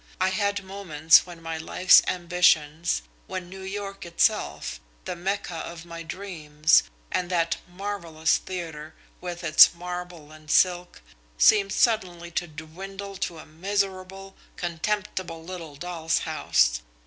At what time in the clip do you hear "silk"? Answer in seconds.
10.49-11.03